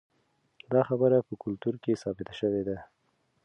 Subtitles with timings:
[0.71, 2.77] دا خبره په کلتور کې ثابته شوې ده.